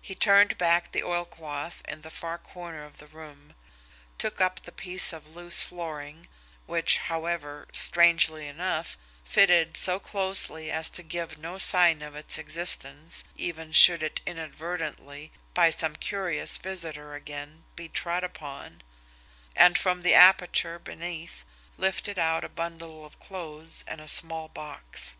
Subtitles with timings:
[0.00, 3.56] He turned back the oilcloth in the far corner of the room,
[4.16, 6.28] took up the piece of loose flooring,
[6.66, 13.24] which, however, strangely enough, fitted so closely as to give no sign of its existence
[13.34, 18.80] even should it inadvertently, by some curious visitor again be trod upon;
[19.56, 21.44] and from the aperture beneath
[21.76, 25.16] lifted out a bundle of clothes and a small box.